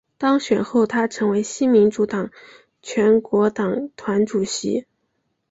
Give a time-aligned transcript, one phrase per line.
[0.17, 2.31] 当选后她成为新民主党
[2.81, 4.87] 全国党团主席。